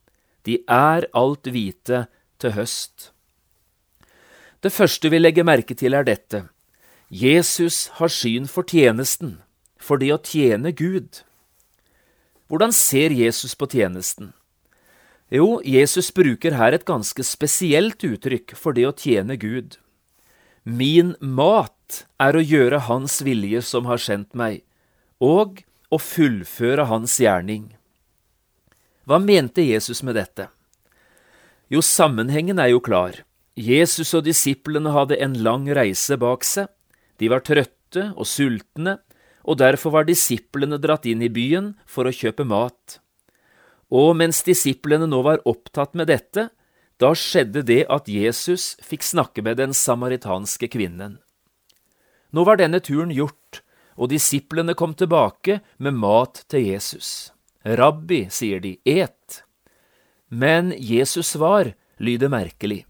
de 0.47 0.61
er 0.67 1.07
alt 1.13 1.47
hvite 1.47 2.05
til 2.41 2.55
høst. 2.57 3.11
Det 4.61 4.73
første 4.73 5.09
vi 5.09 5.19
legger 5.21 5.45
merke 5.45 5.75
til, 5.77 5.93
er 5.93 6.05
dette. 6.05 6.45
Jesus 7.09 7.89
har 7.97 8.11
syn 8.13 8.47
for 8.47 8.63
tjenesten, 8.63 9.39
for 9.81 9.97
det 10.01 10.11
å 10.13 10.21
tjene 10.21 10.71
Gud. 10.71 11.23
Hvordan 12.47 12.73
ser 12.75 13.13
Jesus 13.15 13.55
på 13.57 13.67
tjenesten? 13.71 14.33
Jo, 15.31 15.61
Jesus 15.63 16.11
bruker 16.11 16.57
her 16.59 16.75
et 16.75 16.85
ganske 16.85 17.23
spesielt 17.23 18.03
uttrykk 18.03 18.53
for 18.59 18.75
det 18.75 18.85
å 18.89 18.95
tjene 18.95 19.37
Gud. 19.39 19.77
Min 20.63 21.15
mat 21.19 22.03
er 22.21 22.37
å 22.37 22.43
gjøre 22.43 22.83
Hans 22.85 23.21
vilje 23.25 23.63
som 23.65 23.87
har 23.89 24.01
sendt 24.03 24.35
meg, 24.37 24.61
og 25.17 25.63
å 25.89 25.97
fullføre 25.97 26.85
Hans 26.91 27.15
gjerning. 27.23 27.71
Hva 29.11 29.17
mente 29.19 29.59
Jesus 29.59 29.99
med 30.07 30.15
dette? 30.15 30.45
Jo, 31.67 31.81
sammenhengen 31.83 32.61
er 32.63 32.69
jo 32.71 32.77
klar. 32.79 33.17
Jesus 33.59 34.13
og 34.15 34.23
disiplene 34.23 34.93
hadde 34.95 35.17
en 35.19 35.33
lang 35.43 35.65
reise 35.75 36.15
bak 36.15 36.45
seg. 36.47 36.69
De 37.19 37.27
var 37.27 37.43
trøtte 37.43 38.05
og 38.15 38.23
sultne, 38.23 39.01
og 39.43 39.57
derfor 39.59 39.97
var 39.97 40.07
disiplene 40.07 40.79
dratt 40.79 41.09
inn 41.11 41.25
i 41.25 41.27
byen 41.27 41.73
for 41.83 42.07
å 42.07 42.13
kjøpe 42.15 42.45
mat. 42.47 43.01
Og 43.91 44.13
mens 44.15 44.39
disiplene 44.47 45.11
nå 45.11 45.19
var 45.27 45.43
opptatt 45.43 45.91
med 45.91 46.07
dette, 46.07 46.47
da 46.95 47.11
skjedde 47.11 47.65
det 47.67 47.81
at 47.91 48.07
Jesus 48.07 48.77
fikk 48.79 49.03
snakke 49.03 49.43
med 49.43 49.59
den 49.59 49.75
samaritanske 49.75 50.71
kvinnen. 50.71 51.19
Nå 52.31 52.47
var 52.47 52.63
denne 52.63 52.79
turen 52.79 53.11
gjort, 53.11 53.59
og 53.99 54.15
disiplene 54.15 54.71
kom 54.71 54.95
tilbake 54.95 55.59
med 55.83 55.99
mat 55.99 56.45
til 56.47 56.63
Jesus. 56.71 57.30
Rabbi, 57.63 58.25
sier 58.29 58.59
de, 58.59 58.77
et. 58.85 59.43
Men 60.27 60.73
Jesus 60.77 61.33
svar 61.35 61.73
lyder 62.01 62.31
merkelig. 62.31 62.85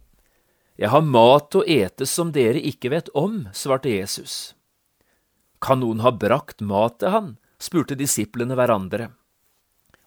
Jeg 0.79 0.89
har 0.93 1.03
mat 1.05 1.55
å 1.57 1.63
ete 1.67 2.07
som 2.09 2.31
dere 2.33 2.61
ikke 2.61 2.89
vet 2.93 3.09
om, 3.17 3.47
svarte 3.53 3.91
Jesus. 3.91 4.55
Kan 5.61 5.83
noen 5.83 6.01
ha 6.01 6.13
brakt 6.13 6.61
mat 6.61 6.99
til 7.01 7.13
han? 7.13 7.31
spurte 7.61 7.93
disiplene 7.93 8.55
hverandre. 8.57 9.11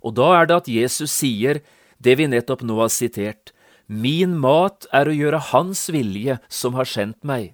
Og 0.02 0.16
da 0.18 0.32
er 0.40 0.48
det 0.50 0.56
at 0.56 0.70
Jesus 0.70 1.12
sier 1.14 1.60
det 2.02 2.16
vi 2.18 2.26
nettopp 2.26 2.64
nå 2.66 2.80
har 2.80 2.90
sitert, 2.92 3.52
Min 3.86 4.38
mat 4.40 4.86
er 4.96 5.10
å 5.10 5.14
gjøre 5.14 5.42
Hans 5.52 5.90
vilje 5.92 6.38
som 6.48 6.74
har 6.78 6.88
sendt 6.88 7.20
meg, 7.20 7.52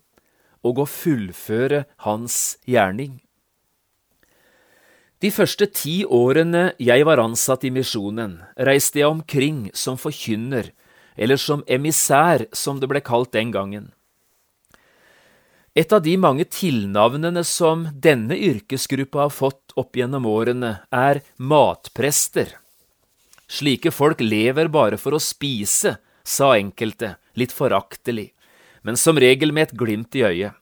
og 0.63 0.79
å 0.79 0.87
fullføre 0.87 1.85
Hans 2.07 2.57
gjerning. 2.71 3.19
De 5.21 5.29
første 5.29 5.67
ti 5.69 5.99
årene 6.09 6.71
jeg 6.81 7.05
var 7.05 7.21
ansatt 7.21 7.67
i 7.69 7.71
misjonen, 7.75 8.39
reiste 8.57 9.03
jeg 9.03 9.13
omkring 9.13 9.67
som 9.77 9.99
forkynner, 10.01 10.71
eller 11.13 11.37
som 11.37 11.61
emissær, 11.69 12.47
som 12.57 12.79
det 12.81 12.89
ble 12.89 13.03
kalt 13.05 13.35
den 13.37 13.51
gangen. 13.53 13.91
Et 15.77 15.93
av 15.93 16.01
de 16.03 16.17
mange 16.17 16.47
tilnavnene 16.49 17.45
som 17.45 17.85
denne 17.93 18.35
yrkesgruppa 18.35 19.27
har 19.27 19.35
fått 19.35 19.77
opp 19.79 20.01
gjennom 20.01 20.25
årene, 20.27 20.79
er 20.89 21.21
matprester. 21.37 22.57
Slike 23.45 23.93
folk 23.93 24.25
lever 24.25 24.73
bare 24.73 24.97
for 24.97 25.15
å 25.15 25.21
spise, 25.21 25.99
sa 26.25 26.55
enkelte, 26.57 27.19
litt 27.37 27.53
foraktelig, 27.53 28.31
men 28.89 28.97
som 28.97 29.21
regel 29.21 29.53
med 29.53 29.69
et 29.69 29.77
glimt 29.77 30.17
i 30.17 30.25
øyet. 30.25 30.60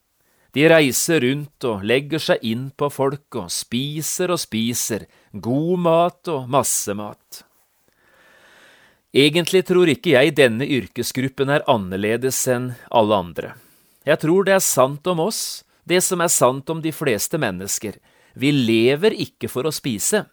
De 0.59 0.65
reiser 0.67 1.21
rundt 1.23 1.63
og 1.69 1.85
legger 1.87 2.19
seg 2.19 2.43
inn 2.43 2.63
på 2.75 2.89
folk 2.91 3.37
og 3.39 3.51
spiser 3.55 4.33
og 4.35 4.41
spiser, 4.43 5.05
god 5.31 5.83
mat 5.85 6.31
og 6.33 6.49
masse 6.51 6.95
mat. 6.99 7.45
Egentlig 9.15 9.61
tror 9.69 9.93
ikke 9.93 10.17
jeg 10.17 10.35
denne 10.35 10.67
yrkesgruppen 10.67 11.53
er 11.55 11.63
annerledes 11.71 12.41
enn 12.51 12.73
alle 12.91 13.21
andre. 13.23 13.53
Jeg 14.03 14.19
tror 14.25 14.49
det 14.49 14.57
er 14.57 14.65
sant 14.65 15.07
om 15.07 15.23
oss, 15.29 15.63
det 15.87 16.01
som 16.03 16.25
er 16.27 16.33
sant 16.33 16.73
om 16.75 16.83
de 16.83 16.91
fleste 16.91 17.39
mennesker. 17.39 18.01
Vi 18.35 18.51
lever 18.51 19.15
ikke 19.15 19.53
for 19.53 19.69
å 19.69 19.75
spise, 19.75 20.25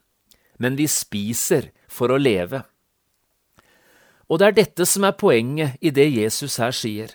men 0.58 0.79
vi 0.79 0.88
spiser 0.89 1.70
for 1.86 2.10
å 2.10 2.17
leve. 2.17 2.63
Og 4.25 4.41
det 4.41 4.50
er 4.50 4.58
dette 4.63 4.89
som 4.89 5.05
er 5.05 5.13
poenget 5.22 5.77
i 5.86 5.94
det 5.94 6.10
Jesus 6.15 6.58
her 6.58 6.74
sier. 6.74 7.13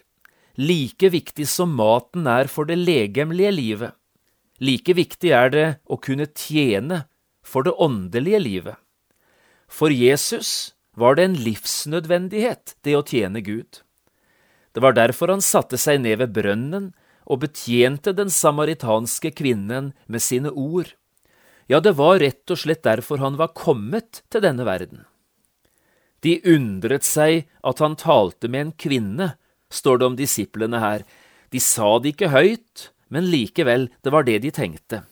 Like 0.58 1.10
viktig 1.12 1.46
som 1.48 1.72
maten 1.76 2.26
er 2.26 2.50
for 2.50 2.66
det 2.66 2.78
legemlige 2.80 3.52
livet, 3.54 3.94
like 4.60 4.92
viktig 4.92 5.30
er 5.32 5.52
det 5.54 5.68
å 5.88 5.96
kunne 5.96 6.26
tjene 6.26 7.04
for 7.42 7.64
det 7.64 7.72
åndelige 7.80 8.40
livet. 8.42 8.76
For 9.70 9.94
Jesus 9.94 10.74
var 10.98 11.16
det 11.16 11.28
en 11.28 11.38
livsnødvendighet, 11.38 12.76
det 12.82 12.96
å 12.98 13.06
tjene 13.06 13.40
Gud. 13.40 13.80
Det 14.74 14.82
var 14.82 14.94
derfor 14.94 15.32
han 15.32 15.42
satte 15.42 15.78
seg 15.80 16.02
ned 16.02 16.20
ved 16.20 16.34
brønnen 16.34 16.90
og 17.30 17.44
betjente 17.44 18.12
den 18.16 18.30
samaritanske 18.30 19.32
kvinnen 19.38 19.92
med 20.06 20.22
sine 20.22 20.50
ord. 20.50 20.92
Ja, 21.70 21.78
det 21.78 21.94
var 21.98 22.18
rett 22.18 22.50
og 22.50 22.58
slett 22.58 22.82
derfor 22.82 23.22
han 23.22 23.38
var 23.38 23.54
kommet 23.54 24.24
til 24.30 24.42
denne 24.42 24.66
verden. 24.66 25.06
De 26.20 26.36
undret 26.44 27.06
seg 27.06 27.46
at 27.64 27.80
han 27.80 27.96
talte 27.96 28.50
med 28.50 28.60
en 28.66 28.72
kvinne 28.76 29.28
står 29.70 30.00
det 30.00 30.06
om 30.06 30.18
disiplene 30.18 30.80
her. 30.82 31.04
De 31.50 31.60
sa 31.62 31.98
det 31.98 32.14
ikke 32.14 32.32
høyt, 32.34 32.90
men 33.08 33.30
likevel, 33.30 33.88
det 34.02 34.12
var 34.14 34.26
det 34.26 34.38
de 34.44 34.52
tenkte. 34.54 35.02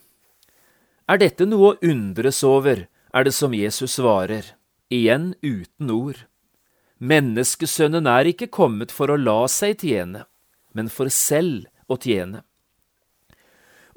Er 1.08 1.20
dette 1.22 1.46
noe 1.48 1.72
å 1.72 1.78
undres 1.82 2.42
over, 2.44 2.86
er 3.14 3.24
det 3.24 3.32
som 3.34 3.54
Jesus 3.56 3.96
svarer, 3.96 4.52
igjen 4.92 5.32
uten 5.42 5.90
ord. 5.90 6.26
Menneskesønnen 6.98 8.08
er 8.10 8.28
ikke 8.28 8.50
kommet 8.52 8.92
for 8.92 9.10
å 9.10 9.16
la 9.16 9.46
seg 9.50 9.78
tjene, 9.80 10.26
men 10.74 10.90
for 10.92 11.08
selv 11.08 11.68
å 11.88 11.96
tjene. 11.96 12.42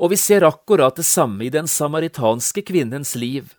Og 0.01 0.13
vi 0.13 0.17
ser 0.17 0.45
akkurat 0.47 0.95
det 0.97 1.05
samme 1.05 1.45
i 1.45 1.53
den 1.53 1.67
samaritanske 1.69 2.63
kvinnens 2.65 3.13
liv. 3.19 3.51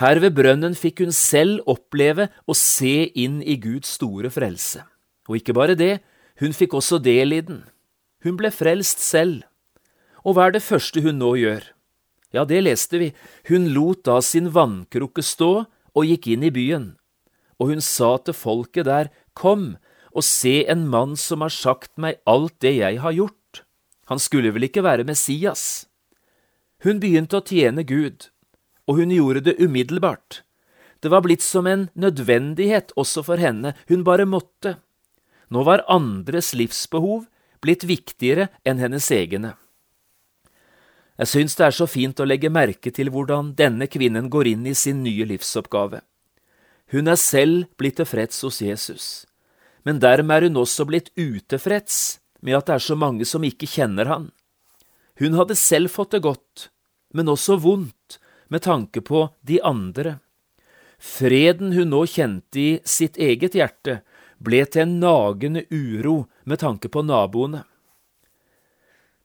Her 0.00 0.18
ved 0.20 0.34
brønnen 0.36 0.74
fikk 0.74 1.04
hun 1.04 1.14
selv 1.14 1.62
oppleve 1.70 2.26
å 2.50 2.56
se 2.58 3.06
inn 3.14 3.38
i 3.40 3.54
Guds 3.62 3.94
store 3.96 4.32
frelse. 4.34 4.82
Og 5.30 5.38
ikke 5.38 5.54
bare 5.56 5.76
det, 5.78 6.02
hun 6.40 6.54
fikk 6.56 6.74
også 6.74 6.98
del 7.02 7.34
i 7.36 7.42
den. 7.46 7.62
Hun 8.24 8.38
ble 8.40 8.50
frelst 8.50 9.02
selv. 9.04 9.44
Og 10.24 10.34
hva 10.34 10.48
er 10.48 10.56
det 10.56 10.64
første 10.64 11.02
hun 11.04 11.20
nå 11.20 11.34
gjør? 11.38 11.66
Ja, 12.34 12.42
det 12.48 12.64
leste 12.64 12.98
vi. 12.98 13.12
Hun 13.46 13.70
lot 13.76 14.02
da 14.08 14.18
sin 14.24 14.50
vannkrukke 14.54 15.22
stå 15.22 15.52
og 15.94 16.08
gikk 16.08 16.32
inn 16.34 16.46
i 16.46 16.52
byen. 16.54 16.94
Og 17.62 17.70
hun 17.70 17.84
sa 17.84 18.16
til 18.18 18.34
folket 18.34 18.88
der, 18.88 19.12
Kom 19.34 19.76
og 20.14 20.22
se 20.26 20.62
en 20.70 20.86
mann 20.90 21.16
som 21.18 21.42
har 21.42 21.50
sagt 21.50 21.92
meg 21.98 22.20
alt 22.26 22.54
det 22.62 22.76
jeg 22.78 23.00
har 23.02 23.14
gjort. 23.14 23.64
Han 24.10 24.20
skulle 24.22 24.52
vel 24.54 24.68
ikke 24.68 24.84
være 24.84 25.06
Messias? 25.06 25.86
Hun 26.84 27.00
begynte 27.02 27.40
å 27.40 27.44
tjene 27.44 27.82
Gud, 27.88 28.28
og 28.86 29.00
hun 29.00 29.14
gjorde 29.14 29.42
det 29.48 29.56
umiddelbart. 29.58 30.42
Det 31.02 31.10
var 31.10 31.24
blitt 31.24 31.42
som 31.42 31.66
en 31.66 31.88
nødvendighet 31.98 32.92
også 33.00 33.24
for 33.26 33.40
henne, 33.40 33.74
hun 33.88 34.04
bare 34.04 34.26
måtte. 34.28 34.76
Nå 35.54 35.62
var 35.62 35.84
andres 35.86 36.50
livsbehov 36.58 37.28
blitt 37.62 37.86
viktigere 37.86 38.48
enn 38.66 38.80
hennes 38.82 39.06
egne. 39.14 39.54
Jeg 41.14 41.30
syns 41.30 41.54
det 41.54 41.68
er 41.68 41.76
så 41.76 41.86
fint 41.86 42.18
å 42.18 42.26
legge 42.26 42.50
merke 42.50 42.90
til 42.90 43.12
hvordan 43.14 43.52
denne 43.54 43.86
kvinnen 43.86 44.26
går 44.32 44.50
inn 44.50 44.66
i 44.66 44.74
sin 44.74 45.04
nye 45.04 45.26
livsoppgave. 45.30 46.00
Hun 46.90 47.10
er 47.10 47.20
selv 47.20 47.68
blitt 47.78 48.00
tilfreds 48.00 48.42
hos 48.42 48.58
Jesus, 48.64 49.06
men 49.86 50.02
dermed 50.02 50.34
er 50.34 50.48
hun 50.48 50.58
også 50.64 50.86
blitt 50.90 51.12
utilfreds 51.14 52.18
med 52.42 52.58
at 52.58 52.66
det 52.66 52.74
er 52.76 52.84
så 52.88 52.98
mange 52.98 53.24
som 53.28 53.46
ikke 53.46 53.70
kjenner 53.70 54.10
han. 54.10 54.26
Hun 55.22 55.38
hadde 55.38 55.56
selv 55.56 55.94
fått 55.94 56.16
det 56.16 56.24
godt, 56.26 56.68
men 57.14 57.30
også 57.30 57.60
vondt 57.62 58.18
med 58.50 58.66
tanke 58.66 59.00
på 59.06 59.28
de 59.46 59.60
andre. 59.62 60.18
Freden 60.98 61.72
hun 61.76 61.94
nå 61.94 62.02
kjente 62.10 62.60
i 62.60 62.70
sitt 62.84 63.16
eget 63.22 63.54
hjerte, 63.54 64.00
ble 64.44 64.64
til 64.68 64.84
en 64.84 64.98
nagende 65.02 65.64
uro 65.72 66.24
med 66.44 66.60
tanke 66.62 66.90
på 66.92 67.04
naboene. 67.06 67.64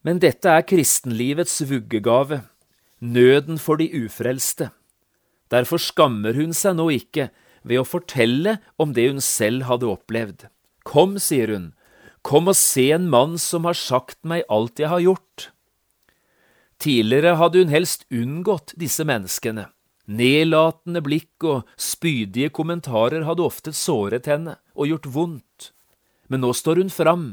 Men 0.06 0.22
dette 0.24 0.48
er 0.48 0.68
kristenlivets 0.68 1.60
vuggegave, 1.68 2.44
nøden 3.00 3.60
for 3.60 3.80
de 3.80 3.90
ufrelste. 4.06 4.70
Derfor 5.52 5.82
skammer 5.82 6.38
hun 6.38 6.54
seg 6.56 6.78
nå 6.78 6.88
ikke 6.96 7.30
ved 7.68 7.82
å 7.82 7.88
fortelle 7.88 8.60
om 8.80 8.94
det 8.96 9.10
hun 9.10 9.22
selv 9.24 9.68
hadde 9.68 9.90
opplevd. 9.90 10.48
Kom, 10.88 11.18
sier 11.20 11.52
hun, 11.52 11.72
kom 12.24 12.48
og 12.52 12.58
se 12.58 12.90
en 12.96 13.10
mann 13.12 13.38
som 13.42 13.68
har 13.68 13.78
sagt 13.78 14.22
meg 14.28 14.48
alt 14.50 14.80
jeg 14.80 14.92
har 14.92 15.04
gjort. 15.04 15.50
Tidligere 16.80 17.36
hadde 17.42 17.66
hun 17.66 17.74
helst 17.74 18.06
unngått 18.08 18.74
disse 18.80 19.04
menneskene. 19.04 19.68
Nedlatende 20.10 21.04
blikk 21.06 21.46
og 21.46 21.68
spydige 21.78 22.50
kommentarer 22.50 23.28
hadde 23.28 23.46
ofte 23.46 23.74
såret 23.78 24.26
henne 24.30 24.56
og 24.74 24.90
gjort 24.90 25.10
vondt. 25.14 25.70
Men 26.30 26.42
nå 26.42 26.50
står 26.58 26.82
hun 26.82 26.90
fram, 26.94 27.28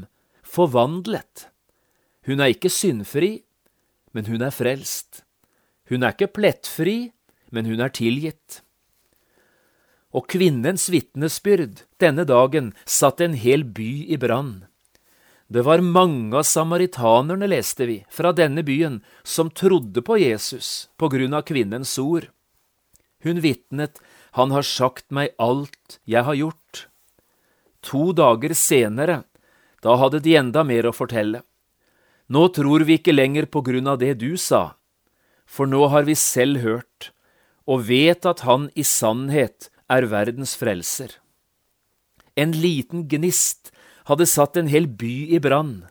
forvandlet. 0.45 1.47
Hun 2.29 2.43
er 2.43 2.53
ikke 2.53 2.69
syndfri, 2.69 3.41
men 4.13 4.29
hun 4.29 4.45
er 4.45 4.53
frelst. 4.53 5.23
Hun 5.89 6.03
er 6.03 6.13
ikke 6.13 6.29
plettfri, 6.37 7.11
men 7.49 7.65
hun 7.65 7.81
er 7.81 7.93
tilgitt. 7.95 8.61
Og 10.13 10.27
kvinnens 10.29 10.87
vitnesbyrd 10.93 11.83
denne 12.01 12.25
dagen 12.29 12.71
satte 12.85 13.25
en 13.25 13.37
hel 13.37 13.65
by 13.65 13.91
i 14.05 14.17
brann. 14.21 14.67
Det 15.47 15.63
var 15.63 15.81
mange 15.81 16.35
av 16.35 16.43
samaritanerne, 16.43 17.47
leste 17.47 17.87
vi, 17.87 18.01
fra 18.11 18.33
denne 18.35 18.65
byen, 18.67 18.99
som 19.23 19.49
trodde 19.49 20.03
på 20.03 20.17
Jesus 20.19 20.89
på 20.99 21.07
grunn 21.13 21.37
av 21.37 21.47
kvinnens 21.47 21.95
ord. 22.03 22.27
Hun 23.23 23.41
vitnet, 23.41 23.99
Han 24.31 24.51
har 24.51 24.61
sagt 24.61 25.09
meg 25.09 25.33
alt 25.41 25.99
jeg 26.05 26.23
har 26.23 26.35
gjort. 26.37 26.87
To 27.81 28.11
dager 28.13 28.53
senere, 28.53 29.23
da 29.81 29.95
hadde 29.97 30.19
de 30.21 30.35
enda 30.37 30.63
mer 30.63 30.85
å 30.85 30.93
fortelle. 30.93 31.41
Nå 32.29 32.47
tror 32.53 32.83
vi 32.85 32.99
ikke 32.99 33.15
lenger 33.15 33.47
på 33.49 33.63
grunn 33.65 33.87
av 33.87 33.97
det 34.01 34.17
du 34.21 34.35
sa, 34.37 34.75
for 35.47 35.65
nå 35.65 35.87
har 35.89 36.03
vi 36.05 36.13
selv 36.13 36.61
hørt 36.61 37.11
og 37.67 37.87
vet 37.87 38.25
at 38.25 38.43
Han 38.47 38.69
i 38.75 38.83
sannhet 38.83 39.69
er 39.89 40.07
verdens 40.11 40.55
frelser. 40.59 41.17
En 42.35 42.53
liten 42.53 43.07
gnist 43.09 43.71
hadde 44.07 44.27
satt 44.29 44.57
en 44.59 44.69
hel 44.71 44.87
by 44.87 45.33
i 45.35 45.39
brann. 45.43 45.87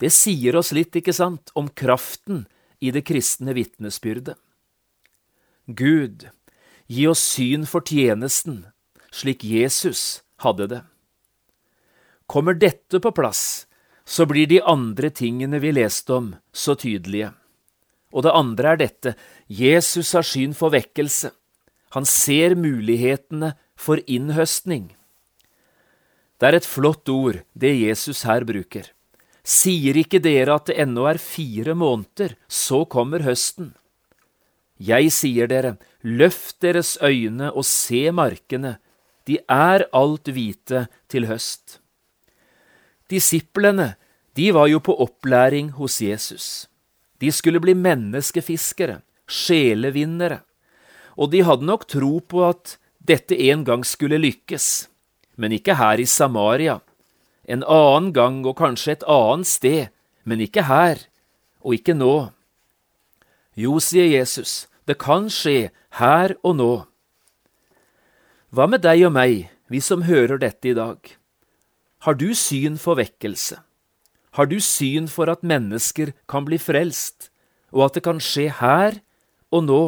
Det 0.00 0.10
sier 0.14 0.56
oss 0.56 0.72
litt, 0.72 0.96
ikke 0.96 1.14
sant, 1.14 1.52
om 1.54 1.68
kraften 1.68 2.46
i 2.80 2.90
det 2.94 3.04
kristne 3.06 3.52
vitnesbyrdet. 3.54 4.38
Gud, 5.76 6.28
gi 6.86 7.06
oss 7.06 7.22
syn 7.22 7.66
for 7.68 7.84
tjenesten, 7.86 8.64
slik 9.12 9.44
Jesus 9.44 10.22
hadde 10.42 10.66
det. 10.70 10.80
Kommer 12.30 12.54
dette 12.54 13.00
på 13.02 13.12
plass, 13.14 13.66
så 14.04 14.26
blir 14.26 14.46
de 14.50 14.60
andre 14.62 15.10
tingene 15.10 15.60
vi 15.62 15.72
leste 15.74 16.14
om, 16.14 16.32
så 16.52 16.74
tydelige. 16.78 17.32
Og 18.10 18.26
det 18.26 18.34
andre 18.34 18.72
er 18.72 18.80
dette, 18.80 19.14
Jesus 19.46 20.12
har 20.16 20.26
syn 20.26 20.54
for 20.56 20.74
vekkelse. 20.74 21.30
Han 21.94 22.06
ser 22.06 22.56
mulighetene 22.58 23.54
for 23.78 24.02
innhøstning. 24.06 24.90
Det 26.38 26.48
er 26.48 26.56
et 26.58 26.66
flott 26.66 27.08
ord, 27.12 27.42
det 27.54 27.74
Jesus 27.76 28.24
her 28.26 28.46
bruker. 28.48 28.88
Sier 29.44 29.96
ikke 29.98 30.20
dere 30.22 30.56
at 30.56 30.70
det 30.70 30.78
ennå 30.82 31.06
er 31.10 31.20
fire 31.22 31.74
måneder, 31.74 32.36
så 32.48 32.84
kommer 32.88 33.24
høsten? 33.26 33.74
Jeg 34.80 35.12
sier 35.12 35.50
dere, 35.50 35.76
løft 36.00 36.62
deres 36.64 36.96
øyne 37.04 37.50
og 37.52 37.66
se 37.68 38.08
markene, 38.16 38.78
de 39.28 39.36
er 39.44 39.84
alt 39.92 40.30
hvite 40.32 40.86
til 41.12 41.28
høst. 41.28 41.78
Disiplene 43.12 43.94
de 44.38 44.48
var 44.56 44.70
jo 44.70 44.80
på 44.80 44.94
opplæring 45.04 45.74
hos 45.76 46.00
Jesus. 46.00 46.68
De 47.20 47.28
skulle 47.32 47.60
bli 47.60 47.74
menneskefiskere, 47.76 49.02
sjelevinnere, 49.28 50.40
og 51.20 51.32
de 51.34 51.42
hadde 51.44 51.66
nok 51.68 51.84
tro 51.90 52.20
på 52.24 52.46
at 52.48 52.78
dette 52.96 53.36
en 53.50 53.66
gang 53.66 53.84
skulle 53.84 54.20
lykkes, 54.22 54.88
men 55.36 55.52
ikke 55.52 55.76
her 55.76 56.00
i 56.00 56.08
Samaria. 56.08 56.78
En 57.44 57.64
annen 57.66 58.14
gang 58.16 58.40
og 58.46 58.56
kanskje 58.56 58.96
et 58.96 59.04
annet 59.04 59.50
sted, 59.50 59.92
men 60.24 60.40
ikke 60.40 60.64
her, 60.70 61.04
og 61.60 61.76
ikke 61.76 61.96
nå. 61.98 62.30
Jo, 63.58 63.76
sier 63.82 64.08
Jesus, 64.08 64.69
det 64.90 64.98
kan 64.98 65.28
skje 65.30 65.70
her 66.00 66.34
og 66.42 66.56
nå. 66.58 66.70
Hva 68.50 68.66
med 68.66 68.82
deg 68.82 69.04
og 69.06 69.14
meg, 69.14 69.46
vi 69.70 69.78
som 69.78 70.02
hører 70.08 70.40
dette 70.42 70.72
i 70.72 70.74
dag? 70.74 70.98
Har 72.02 72.16
du 72.18 72.32
syn 72.34 72.74
for 72.80 72.98
vekkelse? 72.98 73.60
Har 74.34 74.50
du 74.50 74.58
syn 74.58 75.06
for 75.10 75.30
at 75.30 75.46
mennesker 75.46 76.10
kan 76.30 76.46
bli 76.48 76.58
frelst, 76.58 77.30
og 77.70 77.86
at 77.86 77.98
det 77.98 78.04
kan 78.08 78.18
skje 78.18 78.48
her 78.58 78.98
og 79.54 79.66
nå? 79.68 79.82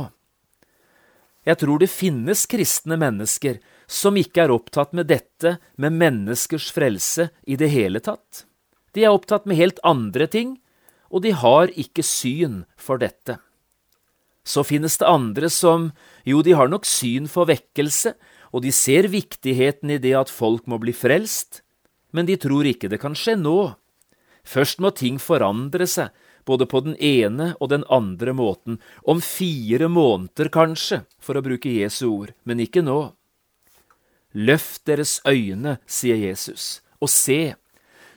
Jeg 1.42 1.58
tror 1.58 1.82
det 1.82 1.90
finnes 1.90 2.46
kristne 2.46 2.98
mennesker 3.00 3.58
som 3.90 4.14
ikke 4.18 4.44
er 4.44 4.54
opptatt 4.54 4.94
med 4.94 5.10
dette 5.10 5.56
med 5.74 5.98
menneskers 5.98 6.70
frelse 6.74 7.32
i 7.42 7.58
det 7.58 7.72
hele 7.74 7.98
tatt. 7.98 8.44
De 8.94 9.02
er 9.02 9.10
opptatt 9.10 9.50
med 9.50 9.58
helt 9.58 9.82
andre 9.82 10.30
ting, 10.30 10.60
og 11.10 11.26
de 11.26 11.34
har 11.34 11.74
ikke 11.74 12.06
syn 12.06 12.62
for 12.78 13.02
dette. 13.02 13.40
Så 14.42 14.64
finnes 14.66 14.98
det 14.98 15.06
andre 15.06 15.50
som, 15.50 15.90
jo, 16.26 16.42
de 16.42 16.56
har 16.58 16.70
nok 16.70 16.86
syn 16.88 17.28
for 17.30 17.46
vekkelse, 17.50 18.16
og 18.52 18.64
de 18.64 18.72
ser 18.74 19.08
viktigheten 19.12 19.94
i 19.94 20.00
det 20.02 20.16
at 20.18 20.32
folk 20.32 20.66
må 20.68 20.80
bli 20.82 20.94
frelst, 20.94 21.62
men 22.12 22.26
de 22.28 22.36
tror 22.36 22.66
ikke 22.68 22.90
det 22.92 23.00
kan 23.00 23.16
skje 23.16 23.38
nå. 23.40 23.72
Først 24.42 24.82
må 24.82 24.90
ting 24.98 25.20
forandre 25.22 25.86
seg, 25.88 26.10
både 26.44 26.66
på 26.66 26.82
den 26.82 26.96
ene 26.98 27.52
og 27.62 27.70
den 27.70 27.86
andre 27.86 28.34
måten, 28.34 28.80
om 29.06 29.22
fire 29.22 29.88
måneder 29.88 30.50
kanskje, 30.52 31.04
for 31.22 31.38
å 31.38 31.44
bruke 31.44 31.70
Jesu 31.70 32.08
ord, 32.10 32.34
men 32.44 32.60
ikke 32.60 32.82
nå. 32.82 33.14
Løft 34.34 34.86
deres 34.88 35.20
øyne, 35.28 35.78
sier 35.86 36.18
Jesus, 36.18 36.80
og 36.98 37.12
se, 37.12 37.54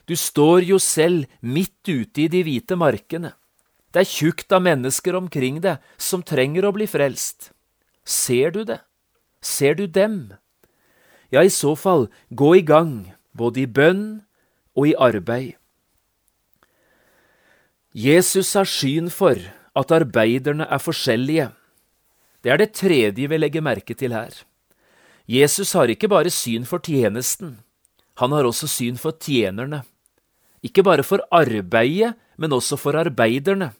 du 0.06 0.16
står 0.18 0.66
jo 0.66 0.78
selv 0.82 1.26
midt 1.40 1.86
ute 1.86 2.26
i 2.26 2.30
de 2.30 2.42
hvite 2.46 2.78
markene. 2.78 3.34
Det 3.92 4.02
er 4.02 4.10
tjukt 4.10 4.52
av 4.52 4.64
mennesker 4.66 5.16
omkring 5.16 5.60
deg 5.64 5.82
som 5.98 6.24
trenger 6.26 6.66
å 6.66 6.74
bli 6.76 6.88
frelst. 6.90 7.50
Ser 8.04 8.52
du 8.54 8.64
det? 8.64 8.80
Ser 9.42 9.76
du 9.78 9.86
dem? 9.86 10.34
Ja, 11.30 11.42
i 11.42 11.50
så 11.50 11.74
fall, 11.78 12.08
gå 12.30 12.56
i 12.58 12.64
gang, 12.66 13.12
både 13.34 13.64
i 13.64 13.66
bønn 13.66 14.22
og 14.76 14.90
i 14.90 14.96
arbeid. 14.98 15.56
Jesus 17.96 18.52
har 18.54 18.68
syn 18.68 19.08
for 19.08 19.40
at 19.76 19.92
arbeiderne 19.92 20.66
er 20.68 20.82
forskjellige. 20.82 21.48
Det 22.44 22.52
er 22.52 22.60
det 22.60 22.74
tredje 22.76 23.28
vi 23.28 23.38
legger 23.38 23.64
merke 23.64 23.96
til 23.96 24.12
her. 24.12 24.34
Jesus 25.26 25.72
har 25.74 25.90
ikke 25.90 26.10
bare 26.12 26.30
syn 26.30 26.68
for 26.68 26.78
tjenesten, 26.78 27.56
han 28.16 28.32
har 28.32 28.46
også 28.48 28.68
syn 28.70 29.00
for 29.00 29.16
tjenerne. 29.16 29.82
Ikke 30.64 30.84
bare 30.86 31.04
for 31.04 31.24
arbeidet, 31.34 32.14
men 32.36 32.52
også 32.52 32.78
for 32.80 32.96
arbeiderne. 32.98 33.72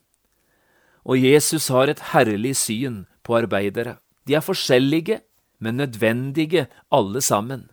Og 1.07 1.21
Jesus 1.23 1.69
har 1.69 1.89
et 1.89 2.03
herlig 2.13 2.57
syn 2.59 3.05
på 3.23 3.39
arbeidere. 3.39 3.99
De 4.27 4.35
er 4.35 4.45
forskjellige, 4.45 5.21
men 5.59 5.79
nødvendige 5.79 6.67
alle 6.93 7.21
sammen. 7.21 7.69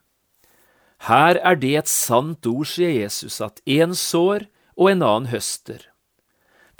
Her 1.07 1.39
er 1.41 1.55
det 1.59 1.75
et 1.77 1.89
sant 1.91 2.45
ord, 2.47 2.67
sier 2.69 2.93
Jesus, 3.03 3.41
at 3.41 3.59
én 3.67 3.95
sår 3.97 4.45
og 4.77 4.91
en 4.91 5.03
annen 5.03 5.31
høster. 5.33 5.89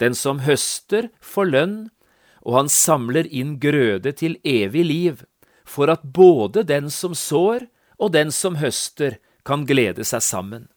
Den 0.00 0.14
som 0.14 0.40
høster, 0.46 1.10
får 1.20 1.50
lønn, 1.50 1.76
og 2.44 2.56
han 2.58 2.70
samler 2.72 3.28
inn 3.28 3.58
grøde 3.60 4.12
til 4.16 4.38
evig 4.44 4.84
liv, 4.84 5.22
for 5.64 5.92
at 5.92 6.04
både 6.04 6.64
den 6.64 6.90
som 6.90 7.14
sår 7.16 7.66
og 7.98 8.12
den 8.12 8.32
som 8.32 8.56
høster, 8.60 9.18
kan 9.44 9.66
glede 9.68 10.04
seg 10.08 10.22
sammen. 10.24 10.68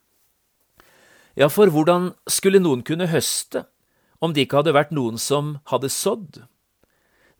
Ja, 1.38 1.52
for 1.54 1.70
hvordan 1.70 2.16
skulle 2.26 2.58
noen 2.58 2.82
kunne 2.82 3.10
høste 3.12 3.68
om 4.18 4.34
det 4.34 4.48
ikke 4.48 4.64
hadde 4.64 4.74
vært 4.74 4.94
noen 4.96 5.20
som 5.22 5.60
hadde 5.70 5.92
sådd? 5.94 6.40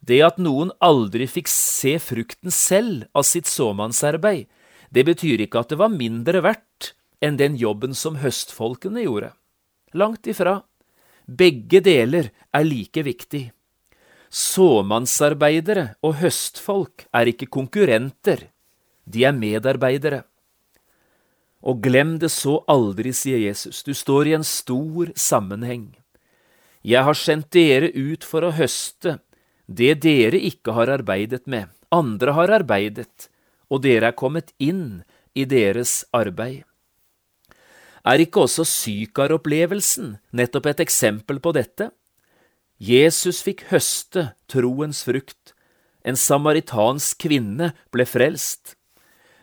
Det 0.06 0.20
at 0.22 0.38
noen 0.38 0.70
aldri 0.86 1.26
fikk 1.26 1.50
se 1.50 1.96
frukten 1.98 2.54
selv 2.54 3.08
av 3.18 3.26
sitt 3.26 3.50
såmannsarbeid, 3.50 4.46
det 4.94 5.04
betyr 5.08 5.42
ikke 5.44 5.66
at 5.66 5.74
det 5.74 5.80
var 5.82 5.90
mindre 5.92 6.44
verdt 6.46 6.94
enn 7.26 7.40
den 7.42 7.58
jobben 7.58 7.98
som 7.98 8.22
høstfolkene 8.22 9.02
gjorde. 9.08 9.34
Langt 9.98 10.30
ifra. 10.30 10.62
Begge 11.26 11.82
deler 11.82 12.30
er 12.54 12.68
like 12.70 13.02
viktig. 13.04 13.48
Såmannsarbeidere 14.30 15.96
og 16.06 16.20
høstfolk 16.22 17.08
er 17.18 17.34
ikke 17.34 17.50
konkurrenter, 17.50 18.46
de 19.08 19.26
er 19.26 19.34
medarbeidere. 19.34 20.22
Og 21.66 21.82
glem 21.84 22.18
det 22.22 22.30
så 22.32 22.60
aldri, 22.70 23.14
sier 23.14 23.40
Jesus, 23.42 23.82
du 23.84 23.94
står 23.98 24.30
i 24.30 24.36
en 24.38 24.46
stor 24.46 25.14
sammenheng. 25.18 25.96
Jeg 26.86 27.04
har 27.04 27.18
sendt 27.18 27.50
dere 27.52 27.90
ut 27.92 28.24
for 28.24 28.46
å 28.46 28.54
høste 28.56 29.18
det 29.68 29.98
dere 30.06 30.40
ikke 30.40 30.72
har 30.78 30.88
arbeidet 30.88 31.44
med, 31.46 31.68
andre 31.92 32.32
har 32.38 32.54
arbeidet, 32.62 33.28
og 33.68 33.84
dere 33.84 34.14
er 34.14 34.16
kommet 34.16 34.54
inn 34.64 35.04
i 35.36 35.44
deres 35.44 36.06
arbeid. 36.16 36.64
Er 38.08 38.24
ikke 38.24 38.46
også 38.46 38.64
sykaropplevelsen 38.64 40.16
nettopp 40.32 40.70
et 40.72 40.86
eksempel 40.86 41.42
på 41.44 41.52
dette? 41.52 41.90
Jesus 42.80 43.42
fikk 43.44 43.66
høste 43.74 44.30
troens 44.48 45.04
frukt, 45.04 45.52
en 46.08 46.16
samaritansk 46.16 47.20
kvinne 47.26 47.74
ble 47.92 48.06
frelst, 48.08 48.77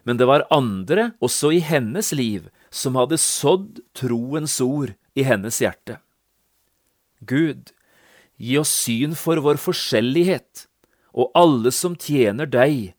men 0.04 0.20
det 0.20 0.28
var 0.28 0.46
andre, 0.52 1.12
også 1.24 1.52
i 1.56 1.60
hennes 1.64 2.12
liv, 2.12 2.48
som 2.70 2.98
hadde 3.00 3.20
sådd 3.20 3.80
troens 3.96 4.58
ord 4.60 4.94
i 5.16 5.24
hennes 5.24 5.60
hjerte. 5.62 5.98
Gud, 7.24 7.72
gi 8.36 8.58
oss 8.60 8.72
syn 8.84 9.14
for 9.16 9.40
vår 9.44 9.60
forskjellighet, 9.62 10.66
og 11.14 11.30
alle 11.38 11.72
som 11.72 11.94
tjener 11.96 12.50
deg, 12.50 12.92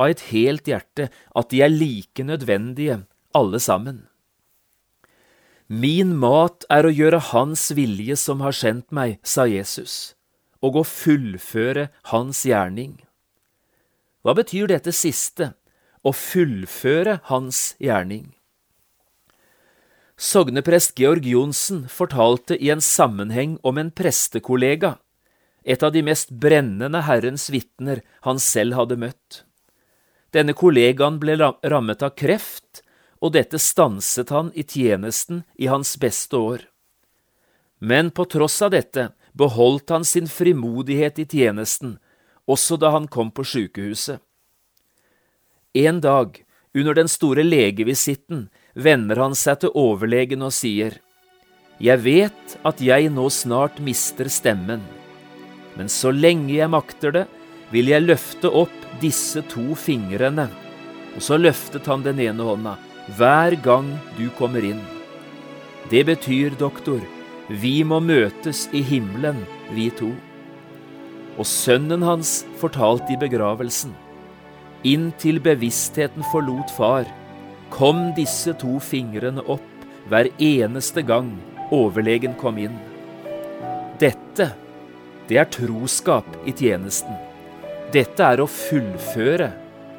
av 0.00 0.10
et 0.10 0.24
helt 0.32 0.66
hjerte, 0.66 1.10
at 1.36 1.52
de 1.52 1.60
er 1.62 1.70
like 1.70 2.24
nødvendige, 2.24 3.02
alle 3.36 3.60
sammen. 3.62 4.06
Min 5.72 6.16
mat 6.20 6.66
er 6.72 6.84
å 6.84 6.92
gjøre 6.92 7.20
Hans 7.30 7.70
vilje 7.76 8.16
som 8.20 8.42
har 8.44 8.56
sendt 8.56 8.90
meg, 8.92 9.20
sa 9.22 9.46
Jesus, 9.48 10.14
og 10.60 10.80
å 10.80 10.84
fullføre 10.84 11.88
Hans 12.10 12.42
gjerning. 12.48 12.98
Hva 14.22 14.34
betyr 14.38 14.68
dette 14.70 14.92
siste, 14.94 15.52
å 16.02 16.12
fullføre 16.14 17.20
Hans 17.30 17.72
gjerning? 17.82 18.32
Sogneprest 20.22 20.94
Georg 20.98 21.24
Johnsen 21.26 21.86
fortalte 21.90 22.54
i 22.54 22.70
en 22.70 22.82
sammenheng 22.84 23.56
om 23.66 23.78
en 23.78 23.90
prestekollega, 23.90 24.96
et 25.64 25.82
av 25.82 25.92
de 25.94 26.02
mest 26.02 26.30
brennende 26.30 27.02
Herrens 27.06 27.48
vitner 27.50 28.02
han 28.26 28.38
selv 28.42 28.78
hadde 28.78 28.98
møtt. 28.98 29.42
Denne 30.34 30.54
kollegaen 30.56 31.18
ble 31.22 31.36
rammet 31.38 32.02
av 32.02 32.14
kreft, 32.18 32.82
og 33.22 33.34
dette 33.36 33.58
stanset 33.62 34.30
han 34.34 34.50
i 34.58 34.64
tjenesten 34.66 35.44
i 35.54 35.68
hans 35.70 35.94
beste 36.00 36.38
år. 36.38 36.64
Men 37.78 38.10
på 38.10 38.26
tross 38.30 38.60
av 38.62 38.72
dette 38.74 39.10
beholdt 39.38 39.90
han 39.90 40.04
sin 40.06 40.28
frimodighet 40.30 41.18
i 41.22 41.26
tjenesten, 41.26 41.96
også 42.46 42.78
da 42.78 42.90
han 42.94 43.08
kom 43.10 43.30
på 43.34 43.44
sykehuset. 43.46 44.22
En 45.74 46.00
dag, 46.00 46.44
under 46.74 46.94
den 46.94 47.08
store 47.08 47.42
legevisitten, 47.42 48.50
vender 48.74 49.16
han 49.16 49.32
seg 49.32 49.62
til 49.62 49.70
overlegen 49.72 50.44
og 50.44 50.52
sier, 50.52 50.98
Jeg 51.80 52.02
vet 52.04 52.56
at 52.62 52.80
jeg 52.84 53.08
nå 53.08 53.24
snart 53.32 53.80
mister 53.80 54.28
stemmen, 54.28 54.82
men 55.72 55.88
så 55.88 56.12
lenge 56.12 56.52
jeg 56.52 56.68
makter 56.68 57.16
det, 57.16 57.24
vil 57.72 57.88
jeg 57.88 58.04
løfte 58.04 58.52
opp 58.52 58.84
disse 59.00 59.40
to 59.48 59.72
fingrene. 59.72 60.50
Og 61.16 61.24
så 61.24 61.40
løftet 61.40 61.88
han 61.88 62.04
den 62.04 62.20
ene 62.20 62.44
hånda, 62.44 62.76
hver 63.16 63.56
gang 63.64 63.88
du 64.20 64.28
kommer 64.36 64.60
inn. 64.60 64.84
Det 65.88 66.04
betyr, 66.04 66.52
doktor, 66.60 67.00
vi 67.48 67.80
må 67.80 68.04
møtes 68.04 68.66
i 68.76 68.84
himmelen, 68.84 69.40
vi 69.72 69.88
to. 69.88 70.12
Og 71.40 71.48
sønnen 71.48 72.04
hans 72.04 72.42
fortalte 72.60 73.16
i 73.16 73.20
begravelsen. 73.24 73.96
Inntil 74.84 75.38
bevisstheten 75.42 76.24
forlot 76.32 76.70
far, 76.76 77.06
kom 77.70 78.10
disse 78.16 78.54
to 78.58 78.80
fingrene 78.82 79.44
opp 79.46 79.86
hver 80.10 80.28
eneste 80.42 81.04
gang 81.06 81.30
overlegen 81.72 82.34
kom 82.40 82.58
inn. 82.58 82.74
Dette, 84.02 84.50
det 85.28 85.38
er 85.38 85.52
troskap 85.54 86.26
i 86.44 86.54
tjenesten. 86.58 87.14
Dette 87.94 88.26
er 88.34 88.42
å 88.42 88.50
fullføre 88.50 89.52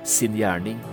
sin 0.03 0.35
gjerning. 0.35 0.92